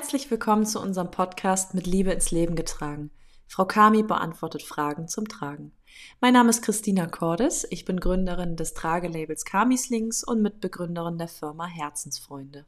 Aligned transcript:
Herzlich 0.00 0.30
willkommen 0.30 0.64
zu 0.64 0.80
unserem 0.80 1.10
Podcast 1.10 1.74
mit 1.74 1.86
Liebe 1.86 2.10
ins 2.10 2.30
Leben 2.30 2.56
getragen. 2.56 3.10
Frau 3.46 3.66
Kami 3.66 4.02
beantwortet 4.02 4.62
Fragen 4.62 5.08
zum 5.08 5.28
Tragen. 5.28 5.72
Mein 6.22 6.32
Name 6.32 6.48
ist 6.48 6.62
Christina 6.62 7.06
Cordes, 7.06 7.66
ich 7.68 7.84
bin 7.84 8.00
Gründerin 8.00 8.56
des 8.56 8.72
Tragelabels 8.72 9.44
Kamislings 9.44 10.24
und 10.24 10.40
Mitbegründerin 10.40 11.18
der 11.18 11.28
Firma 11.28 11.66
Herzensfreunde. 11.66 12.64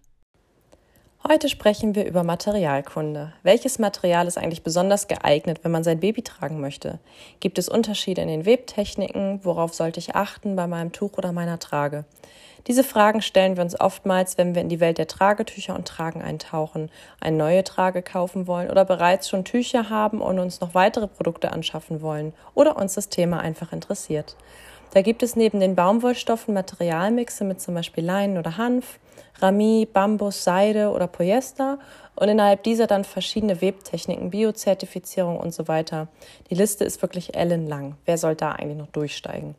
Heute 1.27 1.49
sprechen 1.49 1.95
wir 1.95 2.05
über 2.05 2.23
Materialkunde. 2.23 3.33
Welches 3.43 3.79
Material 3.79 4.27
ist 4.27 4.37
eigentlich 4.37 4.63
besonders 4.63 5.09
geeignet, 5.09 5.61
wenn 5.63 5.73
man 5.73 5.85
sein 5.85 6.01
Baby 6.01 6.21
tragen 6.21 6.61
möchte? 6.61 6.99
Gibt 7.41 7.59
es 7.59 7.71
Unterschiede 7.71 8.21
in 8.21 8.29
den 8.29 8.45
Webtechniken? 8.45 9.41
Worauf 9.43 9.73
sollte 9.73 10.01
ich 10.01 10.15
achten 10.15 10.55
bei 10.55 10.67
meinem 10.67 10.93
Tuch 10.93 11.17
oder 11.17 11.33
meiner 11.33 11.59
Trage? 11.59 12.05
Diese 12.69 12.85
Fragen 12.85 13.23
stellen 13.23 13.57
wir 13.57 13.65
uns 13.65 13.79
oftmals, 13.79 14.39
wenn 14.39 14.55
wir 14.55 14.63
in 14.63 14.69
die 14.69 14.79
Welt 14.79 14.99
der 14.99 15.09
Tragetücher 15.09 15.75
und 15.75 15.89
Tragen 15.89 16.23
eintauchen, 16.23 16.91
eine 17.21 17.37
neue 17.37 17.65
Trage 17.65 18.03
kaufen 18.03 18.47
wollen 18.47 18.71
oder 18.71 18.85
bereits 18.85 19.29
schon 19.29 19.45
Tücher 19.45 19.91
haben 19.91 20.21
und 20.21 20.39
uns 20.39 20.61
noch 20.61 20.75
weitere 20.75 21.09
Produkte 21.09 21.53
anschaffen 21.53 22.03
wollen 22.03 22.33
oder 22.55 22.77
uns 22.77 22.95
das 22.95 23.09
Thema 23.09 23.41
einfach 23.41 23.73
interessiert. 23.73 24.37
Da 24.95 25.03
gibt 25.03 25.23
es 25.23 25.37
neben 25.37 25.59
den 25.59 25.75
Baumwollstoffen 25.75 26.55
Materialmixe 26.55 27.45
mit 27.45 27.61
zum 27.61 27.75
Beispiel 27.75 28.05
Leinen 28.05 28.39
oder 28.39 28.59
Hanf, 28.59 29.01
Rami, 29.41 29.89
Bambus, 29.91 30.45
Seide 30.45 30.91
oder 30.91 31.07
Polyester 31.07 31.79
und 32.15 32.29
innerhalb 32.29 32.63
dieser 32.63 32.87
dann 32.87 33.05
verschiedene 33.05 33.61
Webtechniken, 33.61 34.31
Biozertifizierung 34.31 35.39
und 35.39 35.53
so 35.53 35.67
weiter. 35.67 36.09
Die 36.51 36.55
Liste 36.55 36.85
ist 36.85 37.03
wirklich 37.03 37.35
ellenlang. 37.35 37.97
Wer 38.05 38.19
soll 38.19 38.37
da 38.37 38.53
eigentlich 38.53 38.79
noch 38.79 38.89
durchsteigen? 38.89 39.57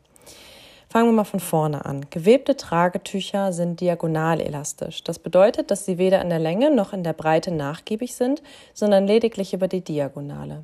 Fangen 0.94 1.08
wir 1.08 1.12
mal 1.14 1.24
von 1.24 1.40
vorne 1.40 1.86
an. 1.86 2.06
Gewebte 2.10 2.56
Tragetücher 2.56 3.52
sind 3.52 3.80
diagonal 3.80 4.40
elastisch. 4.40 5.02
Das 5.02 5.18
bedeutet, 5.18 5.72
dass 5.72 5.84
sie 5.84 5.98
weder 5.98 6.22
in 6.22 6.28
der 6.28 6.38
Länge 6.38 6.70
noch 6.70 6.92
in 6.92 7.02
der 7.02 7.14
Breite 7.14 7.50
nachgiebig 7.50 8.14
sind, 8.14 8.44
sondern 8.74 9.04
lediglich 9.04 9.52
über 9.54 9.66
die 9.66 9.80
Diagonale. 9.80 10.62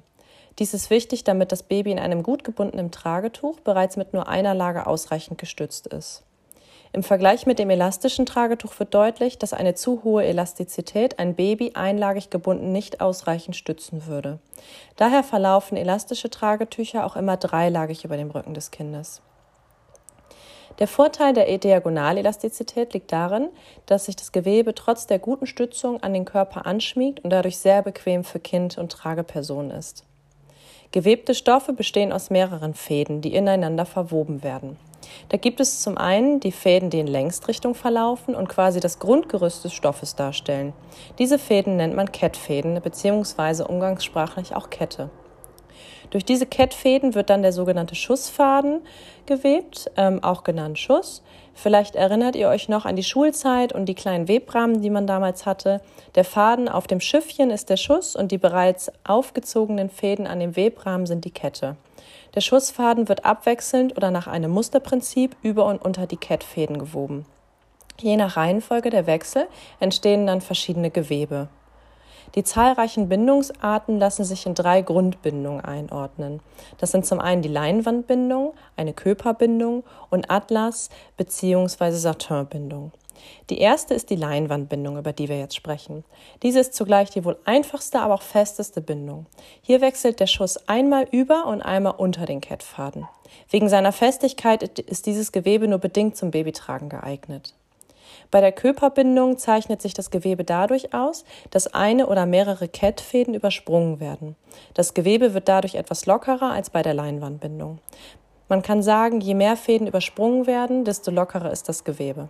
Dies 0.61 0.73
ist 0.73 0.89
wichtig, 0.89 1.25
damit 1.25 1.51
das 1.51 1.65
Baby 1.65 1.91
in 1.91 1.99
einem 1.99 2.23
gut 2.23 2.45
gebundenen 2.45 2.93
Tragetuch 2.93 3.59
bereits 3.59 3.97
mit 3.97 4.13
nur 4.13 4.29
einer 4.29 4.55
Lage 4.55 4.87
ausreichend 4.87 5.37
gestützt 5.37 5.89
ist. 5.89 6.23
Im 6.93 7.03
Vergleich 7.03 7.47
mit 7.47 7.59
dem 7.59 7.69
elastischen 7.69 8.25
Tragetuch 8.25 8.79
wird 8.79 8.95
deutlich, 8.95 9.37
dass 9.37 9.53
eine 9.53 9.75
zu 9.75 10.05
hohe 10.05 10.25
Elastizität 10.25 11.19
ein 11.19 11.35
Baby 11.35 11.73
einlagig 11.75 12.31
gebunden 12.31 12.71
nicht 12.71 13.01
ausreichend 13.01 13.57
stützen 13.57 14.07
würde. 14.07 14.39
Daher 14.95 15.25
verlaufen 15.25 15.77
elastische 15.77 16.31
Tragetücher 16.31 17.05
auch 17.05 17.17
immer 17.17 17.37
dreilagig 17.37 18.05
über 18.05 18.17
dem 18.17 18.31
Rücken 18.31 18.55
des 18.55 18.71
Kindes. 18.71 19.23
Der 20.79 20.89
Vorteil 20.89 21.35
der 21.35 21.59
Diagonalelastizität 21.59 22.95
liegt 22.95 23.13
darin, 23.13 23.49
dass 23.87 24.07
sich 24.07 24.17
das 24.17 24.33
Gewebe 24.33 24.75
trotz 24.75 25.07
der 25.07 25.19
guten 25.19 25.47
Stützung 25.47 26.03
an 26.03 26.15
den 26.15 26.25
Körper 26.25 26.65
anschmiegt 26.67 27.23
und 27.23 27.31
dadurch 27.31 27.59
sehr 27.59 27.83
bequem 27.83 28.25
für 28.25 28.41
Kind 28.41 28.79
und 28.79 28.93
Trageperson 28.93 29.71
ist. 29.71 30.05
Gewebte 30.93 31.35
Stoffe 31.35 31.73
bestehen 31.73 32.13
aus 32.13 32.31
mehreren 32.31 32.75
Fäden, 32.75 33.21
die 33.21 33.35
ineinander 33.35 33.87
verwoben 33.87 34.43
werden. 34.43 34.77
Da 35.29 35.37
gibt 35.37 35.61
es 35.61 35.83
zum 35.83 35.99
einen 35.99 36.41
die 36.41 36.53
Fäden, 36.53 36.91
die 36.91 37.01
in 37.01 37.07
Längstrichtung 37.07 37.75
verlaufen 37.75 38.35
und 38.35 38.49
quasi 38.49 38.81
das 38.81 38.99
Grundgerüst 38.99 39.65
des 39.65 39.73
Stoffes 39.73 40.17
darstellen. 40.17 40.73
Diese 41.19 41.39
Fäden 41.39 41.77
nennt 41.77 41.95
man 41.95 42.11
Kettfäden 42.11 42.81
bzw. 42.81 43.65
umgangssprachlich 43.65 44.55
auch 44.55 44.71
Kette. 44.71 45.11
Durch 46.11 46.25
diese 46.25 46.47
Kettfäden 46.47 47.15
wird 47.15 47.31
dann 47.31 47.43
der 47.43 47.53
sogenannte 47.53 47.95
Schussfaden 47.95 48.81
gewebt, 49.27 49.91
ähm, 49.97 50.23
auch 50.23 50.43
genannt 50.43 50.79
Schuss. 50.79 51.23
Vielleicht 51.55 51.95
erinnert 51.95 52.37
ihr 52.37 52.49
euch 52.49 52.69
noch 52.69 52.85
an 52.85 52.97
die 52.97 53.05
Schulzeit 53.05 53.73
und 53.73 53.87
die 53.87 53.95
kleinen 53.95 54.29
Webrahmen, 54.29 54.83
die 54.83 54.91
man 54.91 55.07
damals 55.07 55.47
hatte. 55.47 55.81
Der 56.17 56.25
Faden 56.25 56.69
auf 56.69 56.87
dem 56.87 57.01
Schiffchen 57.01 57.51
ist 57.51 57.71
der 57.71 57.77
Schuss 57.77 58.17
und 58.17 58.33
die 58.33 58.39
bereits 58.39 58.91
aufgezogenen 59.05 59.91
Fäden 59.91 60.27
an 60.27 60.41
dem 60.41 60.57
Webrahmen 60.57 61.07
sind 61.07 61.25
die 61.25 61.31
Kette. 61.31 61.77
Der 62.35 62.41
Schussfaden 62.41 63.09
wird 63.09 63.25
abwechselnd 63.25 63.97
oder 63.97 64.11
nach 64.11 64.27
einem 64.27 64.51
Musterprinzip 64.53 65.37
über 65.43 65.67
und 65.67 65.83
unter 65.83 66.07
die 66.07 66.17
Kettfäden 66.17 66.79
gewoben. 66.79 67.27
Je 68.01 68.17
nach 68.17 68.37
Reihenfolge 68.37 68.91
der 68.91 69.07
Wechsel 69.07 69.47
entstehen 69.79 70.27
dann 70.27 70.41
verschiedene 70.41 70.91
Gewebe. 70.91 71.49
Die 72.35 72.45
zahlreichen 72.45 73.09
Bindungsarten 73.09 73.99
lassen 73.99 74.25
sich 74.25 74.47
in 74.47 74.55
drei 74.55 74.83
Grundbindungen 74.83 75.65
einordnen. 75.65 76.41
Das 76.79 76.93
sind 76.93 77.05
zum 77.05 77.21
einen 77.21 77.43
die 77.43 77.49
Leinwandbindung, 77.49 78.55
eine 78.77 78.93
Köperbindung 78.93 79.85
und 80.11 80.31
Atlas- 80.31 80.91
bzw. 81.17 81.91
Satinbindung. 81.93 82.93
Die 83.51 83.59
erste 83.59 83.95
ist 83.95 84.11
die 84.11 84.17
Leinwandbindung, 84.17 84.97
über 84.97 85.13
die 85.13 85.29
wir 85.29 85.39
jetzt 85.39 85.57
sprechen. 85.57 86.05
Diese 86.43 86.61
ist 86.61 86.75
zugleich 86.75 87.11
die 87.11 87.25
wohl 87.25 87.37
einfachste, 87.45 88.01
aber 88.01 88.15
auch 88.15 88.23
festeste 88.23 88.81
Bindung. 88.81 89.27
Hier 89.61 89.81
wechselt 89.81 90.21
der 90.21 90.27
Schuss 90.27 90.69
einmal 90.69 91.07
über 91.11 91.47
und 91.47 91.61
einmal 91.61 91.95
unter 91.99 92.27
den 92.27 92.41
Kettfaden. 92.41 93.09
Wegen 93.49 93.69
seiner 93.69 93.93
Festigkeit 93.93 94.63
ist 94.81 95.07
dieses 95.07 95.33
Gewebe 95.33 95.69
nur 95.69 95.79
bedingt 95.79 96.17
zum 96.17 96.31
Babytragen 96.31 96.89
geeignet. 96.89 97.55
Bei 98.31 98.41
der 98.41 98.53
Körperbindung 98.53 99.39
zeichnet 99.39 99.83
sich 99.83 99.93
das 99.93 100.11
Gewebe 100.11 100.45
dadurch 100.45 100.95
aus, 100.95 101.25
dass 101.51 101.75
eine 101.75 102.07
oder 102.07 102.27
mehrere 102.27 102.69
Kettfäden 102.69 103.35
übersprungen 103.35 103.99
werden. 103.99 104.37
Das 104.75 104.95
Gewebe 104.95 105.35
wird 105.35 105.49
dadurch 105.49 105.75
etwas 105.75 106.07
lockerer 106.07 106.53
als 106.53 106.71
bei 106.71 106.83
der 106.83 106.95
Leinwandbindung. 106.95 107.79
Man 108.49 108.63
kann 108.63 108.83
sagen, 108.83 109.21
je 109.21 109.35
mehr 109.35 109.57
Fäden 109.57 109.87
übersprungen 109.87 110.47
werden, 110.47 110.85
desto 110.85 111.11
lockerer 111.11 111.51
ist 111.51 111.69
das 111.69 111.85
Gewebe. 111.85 112.29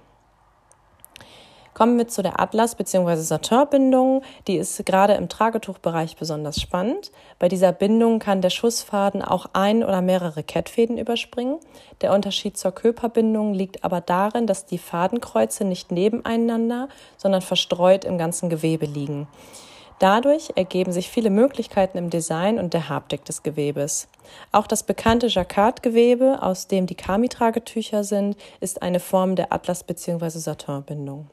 Kommen 1.81 1.97
wir 1.97 2.09
zu 2.09 2.21
der 2.21 2.39
Atlas- 2.39 2.75
bzw. 2.75 3.17
Satin-Bindung. 3.17 4.21
Die 4.47 4.59
ist 4.59 4.85
gerade 4.85 5.15
im 5.15 5.31
Tragetuchbereich 5.31 6.15
besonders 6.15 6.61
spannend. 6.61 7.11
Bei 7.39 7.49
dieser 7.49 7.73
Bindung 7.73 8.19
kann 8.19 8.43
der 8.43 8.51
Schussfaden 8.51 9.23
auch 9.23 9.47
ein 9.55 9.83
oder 9.83 10.03
mehrere 10.03 10.43
Kettfäden 10.43 10.99
überspringen. 10.99 11.57
Der 12.03 12.13
Unterschied 12.13 12.59
zur 12.59 12.73
Körperbindung 12.73 13.55
liegt 13.55 13.83
aber 13.83 14.03
darin, 14.03 14.47
dass 14.47 14.67
die 14.67 14.77
Fadenkreuze 14.77 15.65
nicht 15.65 15.91
nebeneinander, 15.91 16.91
sondern 17.17 17.41
verstreut 17.41 18.05
im 18.05 18.19
ganzen 18.19 18.51
Gewebe 18.51 18.85
liegen. 18.85 19.27
Dadurch 20.01 20.51
ergeben 20.57 20.93
sich 20.93 21.09
viele 21.09 21.31
Möglichkeiten 21.31 21.97
im 21.97 22.11
Design 22.11 22.59
und 22.59 22.75
der 22.75 22.91
Haptik 22.91 23.25
des 23.25 23.43
Gewebes. 23.43 24.07
Auch 24.53 24.67
das 24.67 24.83
bekannte 24.83 25.29
Jacquard-Gewebe, 25.29 26.43
aus 26.43 26.67
dem 26.67 26.85
die 26.85 26.95
Kami-Tragetücher 26.95 28.05
sind, 28.05 28.37
ist 28.61 28.83
eine 28.83 29.01
Form 29.01 29.35
der 29.35 29.51
Atlas- 29.51 29.83
bzw. 29.83 30.29
Satin-Bindung. 30.29 31.31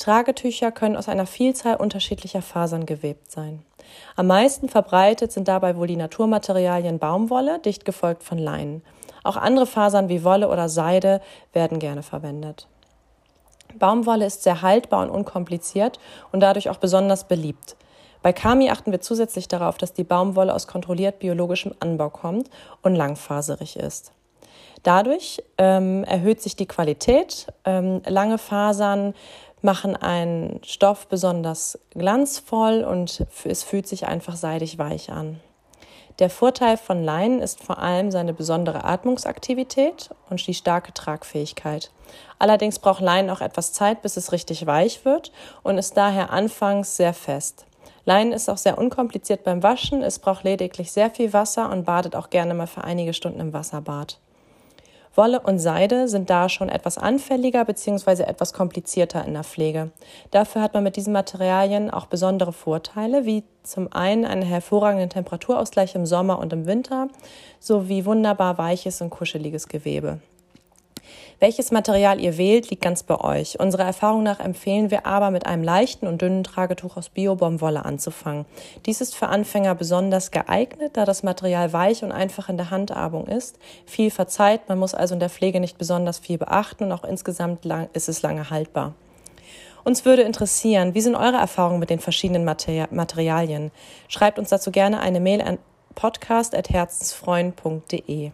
Tragetücher 0.00 0.72
können 0.72 0.96
aus 0.96 1.08
einer 1.08 1.26
Vielzahl 1.26 1.76
unterschiedlicher 1.76 2.42
Fasern 2.42 2.86
gewebt 2.86 3.30
sein. 3.30 3.62
Am 4.16 4.26
meisten 4.26 4.68
verbreitet 4.68 5.30
sind 5.30 5.46
dabei 5.46 5.76
wohl 5.76 5.86
die 5.86 5.96
Naturmaterialien 5.96 6.98
Baumwolle, 6.98 7.58
dicht 7.58 7.84
gefolgt 7.84 8.22
von 8.22 8.38
Leinen. 8.38 8.82
Auch 9.24 9.36
andere 9.36 9.66
Fasern 9.66 10.08
wie 10.08 10.24
Wolle 10.24 10.48
oder 10.48 10.68
Seide 10.68 11.20
werden 11.52 11.78
gerne 11.78 12.02
verwendet. 12.02 12.66
Baumwolle 13.78 14.26
ist 14.26 14.42
sehr 14.42 14.62
haltbar 14.62 15.02
und 15.02 15.10
unkompliziert 15.10 16.00
und 16.32 16.40
dadurch 16.40 16.70
auch 16.70 16.78
besonders 16.78 17.28
beliebt. 17.28 17.76
Bei 18.22 18.32
Kami 18.32 18.70
achten 18.70 18.92
wir 18.92 19.00
zusätzlich 19.00 19.48
darauf, 19.48 19.78
dass 19.78 19.92
die 19.92 20.04
Baumwolle 20.04 20.54
aus 20.54 20.66
kontrolliert 20.66 21.18
biologischem 21.18 21.74
Anbau 21.80 22.10
kommt 22.10 22.48
und 22.82 22.94
langfaserig 22.94 23.76
ist. 23.76 24.12
Dadurch 24.82 25.42
ähm, 25.58 26.04
erhöht 26.04 26.40
sich 26.40 26.56
die 26.56 26.66
Qualität. 26.66 27.46
Ähm, 27.64 28.00
lange 28.06 28.38
Fasern 28.38 29.14
machen 29.62 29.96
einen 29.96 30.60
Stoff 30.64 31.06
besonders 31.08 31.78
glanzvoll 31.90 32.84
und 32.84 33.26
es 33.44 33.62
fühlt 33.62 33.86
sich 33.86 34.06
einfach 34.06 34.36
seidig 34.36 34.78
weich 34.78 35.10
an. 35.10 35.40
Der 36.18 36.28
Vorteil 36.28 36.76
von 36.76 37.02
Leinen 37.02 37.40
ist 37.40 37.62
vor 37.62 37.78
allem 37.78 38.10
seine 38.10 38.34
besondere 38.34 38.84
Atmungsaktivität 38.84 40.10
und 40.28 40.46
die 40.46 40.52
starke 40.52 40.92
Tragfähigkeit. 40.92 41.90
Allerdings 42.38 42.78
braucht 42.78 43.00
Leinen 43.00 43.30
auch 43.30 43.40
etwas 43.40 43.72
Zeit, 43.72 44.02
bis 44.02 44.18
es 44.18 44.32
richtig 44.32 44.66
weich 44.66 45.06
wird 45.06 45.32
und 45.62 45.78
ist 45.78 45.96
daher 45.96 46.30
anfangs 46.30 46.96
sehr 46.96 47.14
fest. 47.14 47.64
Leinen 48.04 48.32
ist 48.32 48.50
auch 48.50 48.58
sehr 48.58 48.76
unkompliziert 48.76 49.44
beim 49.44 49.62
Waschen, 49.62 50.02
es 50.02 50.18
braucht 50.18 50.44
lediglich 50.44 50.92
sehr 50.92 51.10
viel 51.10 51.32
Wasser 51.32 51.70
und 51.70 51.84
badet 51.84 52.16
auch 52.16 52.28
gerne 52.28 52.54
mal 52.54 52.66
für 52.66 52.84
einige 52.84 53.14
Stunden 53.14 53.40
im 53.40 53.52
Wasserbad. 53.52 54.18
Wolle 55.14 55.40
und 55.40 55.58
Seide 55.58 56.08
sind 56.08 56.30
da 56.30 56.48
schon 56.48 56.68
etwas 56.68 56.96
anfälliger 56.96 57.64
bzw. 57.64 58.22
etwas 58.22 58.52
komplizierter 58.52 59.24
in 59.24 59.34
der 59.34 59.44
Pflege. 59.44 59.90
Dafür 60.30 60.62
hat 60.62 60.74
man 60.74 60.84
mit 60.84 60.96
diesen 60.96 61.12
Materialien 61.12 61.90
auch 61.90 62.06
besondere 62.06 62.52
Vorteile, 62.52 63.26
wie 63.26 63.42
zum 63.62 63.92
einen 63.92 64.24
einen 64.24 64.42
hervorragenden 64.42 65.10
Temperaturausgleich 65.10 65.94
im 65.94 66.06
Sommer 66.06 66.38
und 66.38 66.52
im 66.52 66.66
Winter 66.66 67.08
sowie 67.58 68.04
wunderbar 68.04 68.56
weiches 68.58 69.00
und 69.00 69.10
kuscheliges 69.10 69.68
Gewebe. 69.68 70.20
Welches 71.40 71.70
Material 71.70 72.20
ihr 72.20 72.36
wählt, 72.36 72.68
liegt 72.68 72.82
ganz 72.82 73.02
bei 73.02 73.18
euch. 73.18 73.58
Unserer 73.58 73.86
Erfahrung 73.86 74.22
nach 74.22 74.40
empfehlen 74.40 74.90
wir 74.90 75.06
aber, 75.06 75.30
mit 75.30 75.46
einem 75.46 75.64
leichten 75.64 76.06
und 76.06 76.20
dünnen 76.20 76.44
Tragetuch 76.44 76.98
aus 76.98 77.08
Bio-Baumwolle 77.08 77.82
anzufangen. 77.82 78.44
Dies 78.84 79.00
ist 79.00 79.16
für 79.16 79.28
Anfänger 79.28 79.74
besonders 79.74 80.32
geeignet, 80.32 80.98
da 80.98 81.06
das 81.06 81.22
Material 81.22 81.72
weich 81.72 82.04
und 82.04 82.12
einfach 82.12 82.50
in 82.50 82.58
der 82.58 82.70
Handhabung 82.70 83.26
ist. 83.26 83.58
Viel 83.86 84.10
verzeiht, 84.10 84.68
man 84.68 84.78
muss 84.78 84.92
also 84.92 85.14
in 85.14 85.20
der 85.20 85.30
Pflege 85.30 85.60
nicht 85.60 85.78
besonders 85.78 86.18
viel 86.18 86.36
beachten 86.36 86.84
und 86.84 86.92
auch 86.92 87.04
insgesamt 87.04 87.64
ist 87.94 88.10
es 88.10 88.20
lange 88.20 88.50
haltbar. 88.50 88.92
Uns 89.82 90.04
würde 90.04 90.20
interessieren, 90.20 90.92
wie 90.92 91.00
sind 91.00 91.14
eure 91.14 91.38
Erfahrungen 91.38 91.80
mit 91.80 91.88
den 91.88 92.00
verschiedenen 92.00 92.44
Materialien? 92.44 93.70
Schreibt 94.08 94.38
uns 94.38 94.50
dazu 94.50 94.70
gerne 94.70 95.00
eine 95.00 95.20
Mail 95.20 95.40
an 95.40 95.56
podcast.herzensfreund.de. 95.94 98.32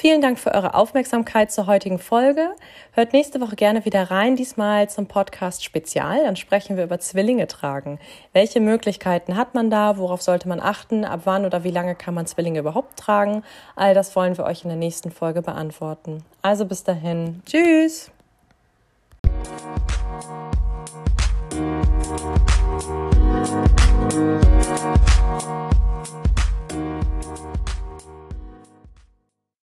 Vielen 0.00 0.22
Dank 0.22 0.38
für 0.38 0.54
eure 0.54 0.72
Aufmerksamkeit 0.72 1.52
zur 1.52 1.66
heutigen 1.66 1.98
Folge. 1.98 2.56
Hört 2.92 3.12
nächste 3.12 3.38
Woche 3.42 3.54
gerne 3.54 3.84
wieder 3.84 4.10
rein, 4.10 4.34
diesmal 4.34 4.88
zum 4.88 5.06
Podcast 5.06 5.62
Spezial. 5.62 6.24
Dann 6.24 6.36
sprechen 6.36 6.78
wir 6.78 6.84
über 6.84 7.00
Zwillinge 7.00 7.46
tragen. 7.48 7.98
Welche 8.32 8.60
Möglichkeiten 8.60 9.36
hat 9.36 9.54
man 9.54 9.68
da? 9.68 9.98
Worauf 9.98 10.22
sollte 10.22 10.48
man 10.48 10.58
achten? 10.58 11.04
Ab 11.04 11.20
wann 11.24 11.44
oder 11.44 11.64
wie 11.64 11.70
lange 11.70 11.94
kann 11.94 12.14
man 12.14 12.24
Zwillinge 12.26 12.60
überhaupt 12.60 12.98
tragen? 12.98 13.44
All 13.76 13.92
das 13.92 14.16
wollen 14.16 14.38
wir 14.38 14.46
euch 14.46 14.62
in 14.62 14.70
der 14.70 14.78
nächsten 14.78 15.10
Folge 15.10 15.42
beantworten. 15.42 16.24
Also 16.40 16.64
bis 16.64 16.82
dahin. 16.82 17.42
Tschüss! 17.44 18.10